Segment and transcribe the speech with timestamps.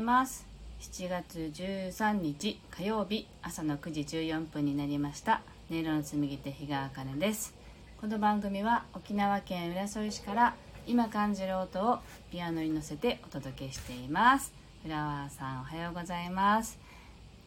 [0.00, 0.46] います。
[0.80, 5.42] 7月13日火曜日朝の9時14分になりました。
[5.70, 7.54] 音色の紡ぎ手日川茜です。
[8.00, 10.54] この番組は沖縄県浦添市から
[10.86, 11.98] 今感じる音を
[12.32, 14.54] ピアノに乗せてお届けしています。
[14.82, 16.78] フラワーさんおはようございます。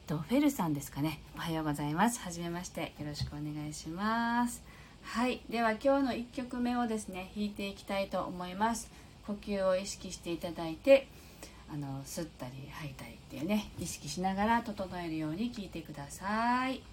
[0.06, 1.22] とフェルさんですかね。
[1.36, 2.20] おはようございます。
[2.20, 2.94] はめまして。
[3.00, 4.62] よろしくお願いします。
[5.02, 5.42] はい。
[5.50, 8.92] では今日の1曲目をですね弾いていきたいと思います。
[9.26, 11.08] 呼吸を意識していただいて
[11.74, 16.93] あの吸ったり吐いたりっていうね意識しながら整えるように聞いてください。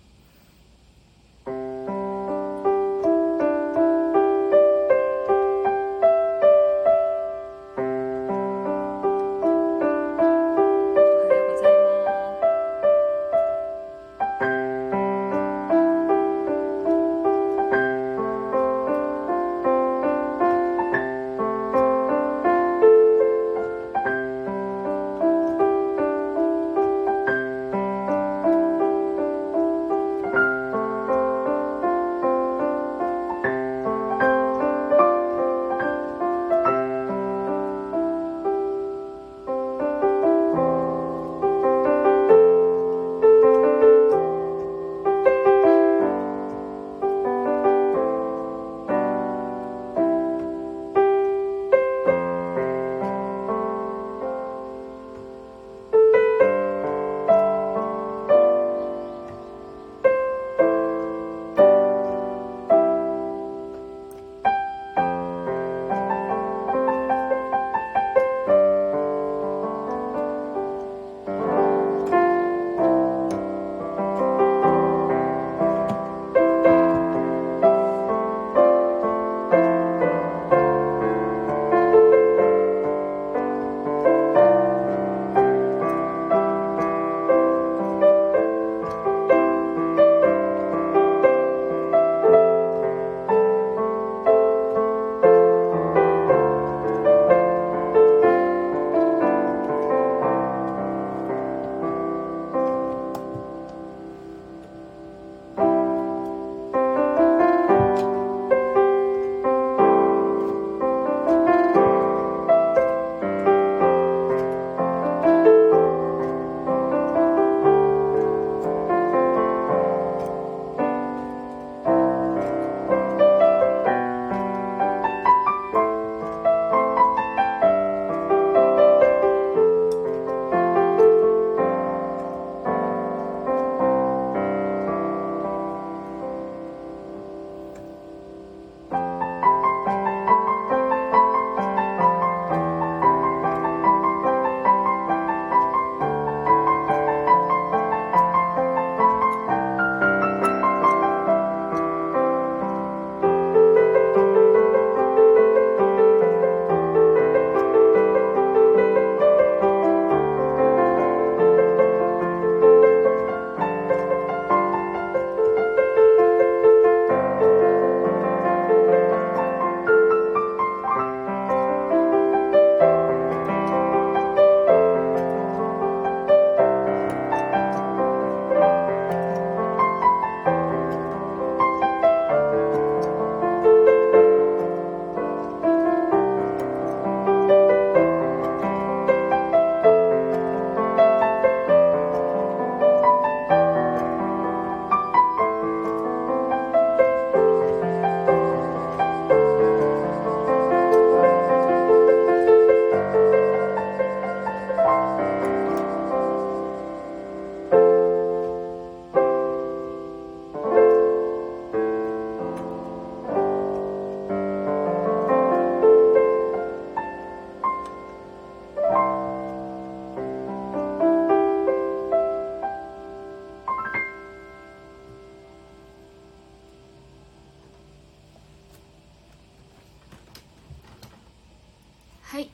[232.31, 232.49] はい。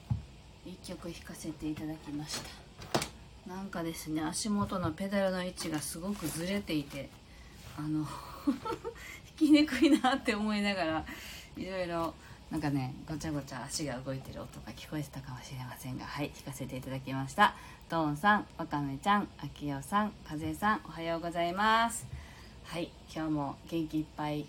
[0.65, 3.01] 1曲弾かせていただきました。
[3.47, 7.11] なんかですね足元のペダルの位置がすごくずれていて
[7.77, 8.03] あの
[8.49, 8.57] 弾
[9.37, 11.05] きにくいなって思いながら
[11.59, 12.15] いろいろ
[12.51, 17.55] なんかねごちゃごちゃ足が動いてる音が聞こえてたかもしれませんがはい弾かせていただきました。
[17.91, 22.07] トーンさんわかめちゃんあきよさんかぜさんおはようございます。
[22.65, 24.47] はい今日も元気いっぱい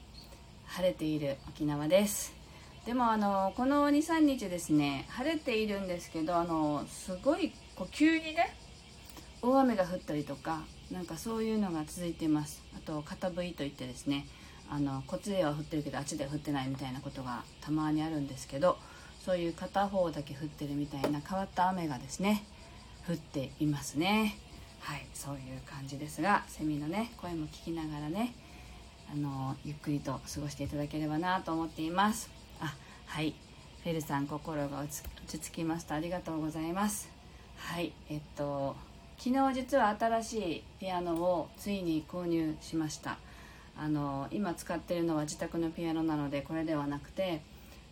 [0.67, 2.46] 晴れている沖縄です。
[2.87, 8.55] でもあのこの23日ですね晴れているんですけどあのすごいこう急にね
[9.41, 12.63] 大雨が降ったりとかなんかそういうのが続いています。
[12.77, 14.25] あと片降りといってですね
[14.71, 18.77] あのこっちでは降ってるけどあっちでは降ってないみたいなことがたまにあるんですけど
[19.19, 22.45] そういう片方だけ降ってるみたいな変わった雨がですね
[23.05, 24.37] 降っていますね。
[24.79, 28.33] はいそういう感じですがセミのね声も聞きながらね
[29.11, 32.36] あのゆっくりと過ごしていただければなと思っています。
[32.59, 32.73] あ
[33.05, 33.33] はい。
[33.83, 35.95] フェルさん心が落ち着きました。
[35.95, 37.09] ありがとうございます。
[37.57, 37.93] はい。
[38.09, 38.75] えっと
[39.17, 43.17] 昨日実は新しいピアノをついに購入しました。
[43.79, 47.41] あの今使ってるのは自宅のピアノなのでこれではなくて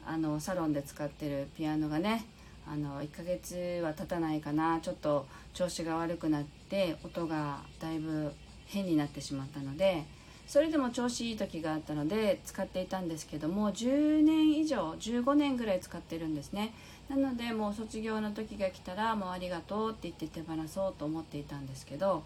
[0.05, 2.25] あのサロンで使ってるピアノがね
[2.67, 4.79] あの1ヶ月は経たないかな。
[4.81, 8.33] ちょっと調子が悪くなって音がだいぶ
[8.65, 10.03] 変になってしまったので
[10.47, 16.73] それでも調子いい時があったので使っていたんですけども10年以上15年ぐらい使ってるんですね。
[17.09, 22.23] なのでもう卒業の時が来たらもうありがとうって言って手放そうと思っていたんですけど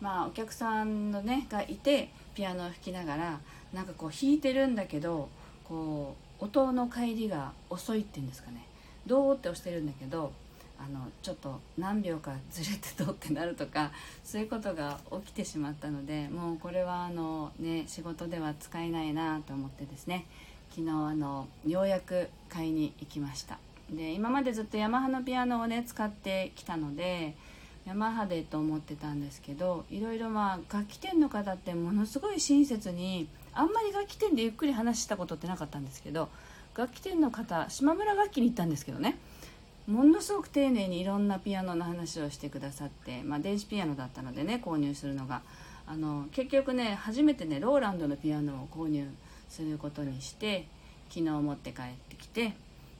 [0.00, 3.40] まあお客さんのねがいてピアノを弾きながら
[3.72, 5.28] なんかこう弾いてるんだけど
[5.64, 8.66] こう音の帰りが遅いっていうんですかね。
[9.06, 10.32] どうって押してるんだけど
[10.78, 13.92] あのちょっと何秒かずれてどうってなるとか
[14.24, 20.26] そういうことが起きてしまったのでもうこれはあの、ね、仕事では使えないなと思ってですね。
[20.70, 23.58] 昨日あのようやく買いに行きました。
[23.90, 27.36] で今までずっとヤマハのピアノをね使ってきたので
[27.86, 36.28] ヤマハでと思ってたんですけどいろいろまあ楽器店の方ってものすごい親切にあんまり楽器店でゆっくり話したことってなかったんですけど
[36.76, 39.16] 楽器店の方島村楽器に行ったんですけどね。
[39.86, 45.42] ものすごく丁寧にいろんなピアノの話をしてくださって、まあ、電子ピアノだったのでね購入するのが。
[45.88, 49.08] あの結局ね初めてねローランドのピアノを購入
[49.48, 50.66] することにして
[51.08, 52.54] 昨日持って帰ってきて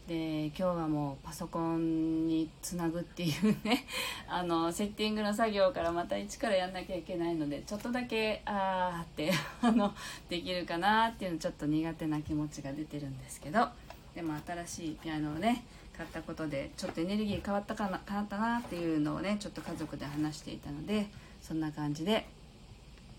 [0.07, 3.85] で今日はもうパソコンにつなぐっていうね
[4.31, 9.33] あのセッティングの作業からまた一からやんなきゃいけないのでちょっとだけあーって
[9.63, 9.93] あの
[10.29, 13.69] できるかなっていうのちょっと苦手な気持ちが出てるんですけど
[14.15, 15.65] でも新しいピアノをね
[15.97, 21.07] 買ったことでちょっとエネルギー変わったかな変わったなっていうのをねちょっと家族で話していたので
[21.41, 22.27] そんな感じで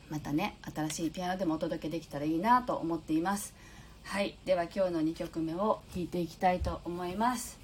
[0.10, 3.54] またね新しいピアノでもお届けできたらいいなと思っています。
[4.04, 7.60] はいでは今日の2曲目を弾いていきたいと思います、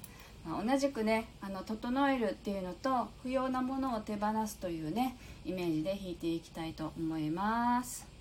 [0.46, 5.16] まあ、同じくねあの整えるっていうのと不要なものを手放すというね
[5.46, 8.13] イメージで弾いていきたいと思います。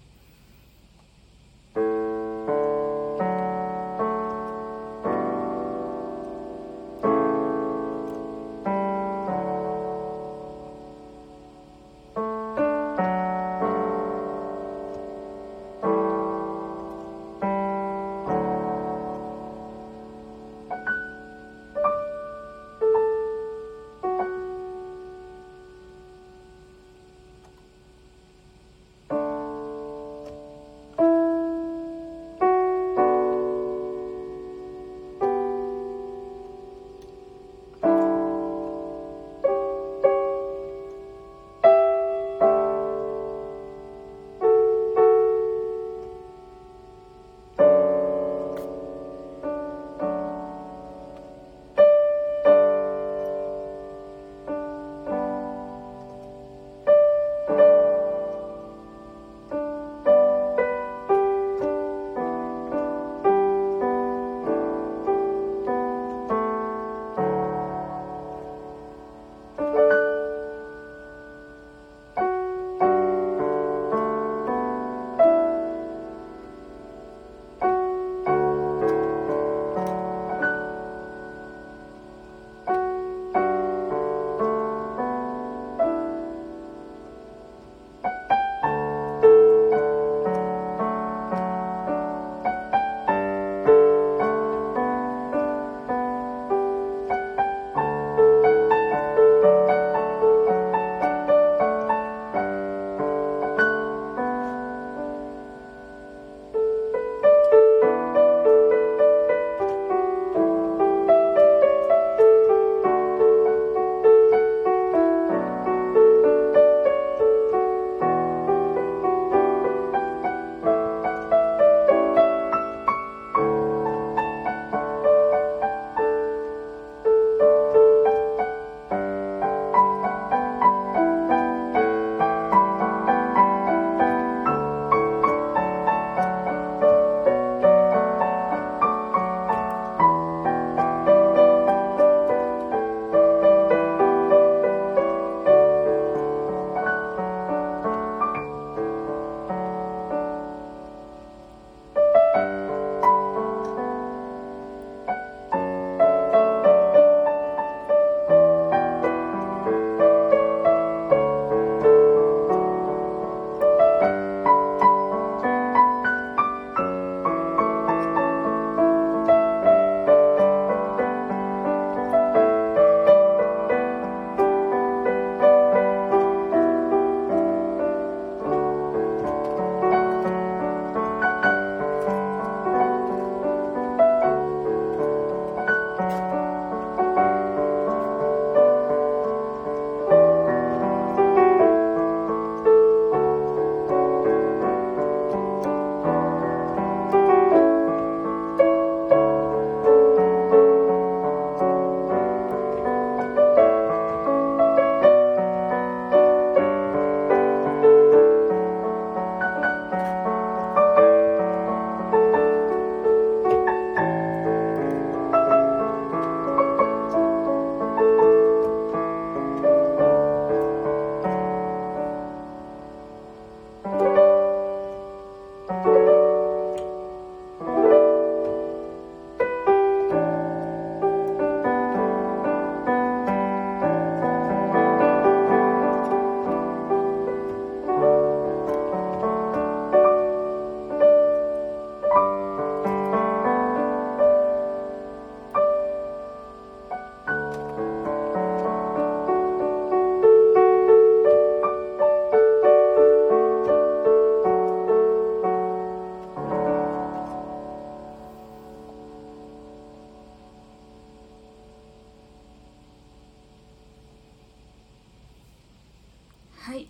[266.63, 266.87] はい。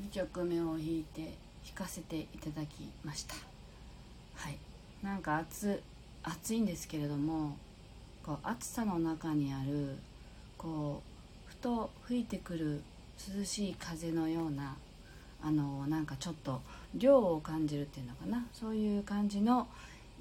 [0.00, 1.34] 2曲目を弾いて
[1.66, 3.34] 弾かせていただきました。
[4.36, 4.56] はい。
[5.02, 7.58] なんか暑いんですけれども
[8.24, 9.98] こう暑さの中にある
[10.56, 11.02] こ
[11.46, 12.80] うふと吹いてくる
[13.36, 14.76] 涼しい風のような
[15.42, 16.62] あのなんかちょっと
[16.94, 18.46] 涼を感じるっていうのかな。
[18.54, 19.68] そういう感じの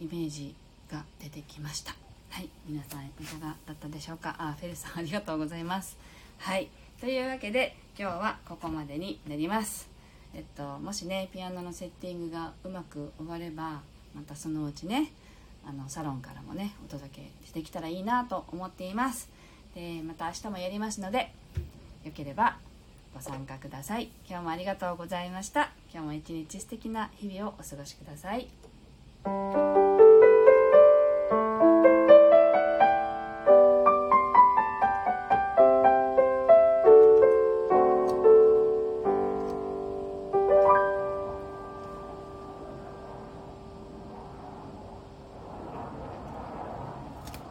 [0.01, 0.53] イメージ
[0.91, 1.95] が出てきました。
[2.29, 2.49] はい。
[2.67, 4.35] 皆さんいかがだったでしょうか？
[4.37, 5.95] あフェルさんありがとうございます。
[6.39, 6.67] はい。
[7.03, 9.89] というわけで今日はここまでになります。
[10.33, 13.81] えっともしねピアノのセッティングがうまく終われば
[14.15, 15.11] またそのうちね
[15.67, 19.29] あのサロンからもねお届けしてきたらいいなと思っています。
[19.75, 21.33] でまた明日もやりますので
[22.05, 22.55] よければ
[23.13, 24.09] ご参加ください。
[24.29, 25.71] 今日もありがとうございました。
[25.91, 28.47] 今日も一日素敵な日々をお過ごしください。